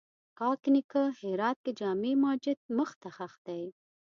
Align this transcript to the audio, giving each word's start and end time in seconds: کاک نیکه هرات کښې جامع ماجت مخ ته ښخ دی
کاک 0.39 0.61
نیکه 0.73 1.03
هرات 1.19 1.57
کښې 1.63 1.71
جامع 1.79 2.13
ماجت 2.23 2.59
مخ 2.77 2.89
ته 3.01 3.09
ښخ 3.15 3.33
دی 3.45 3.63